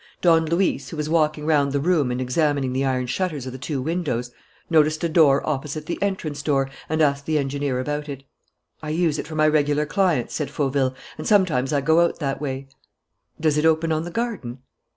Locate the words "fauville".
10.49-10.95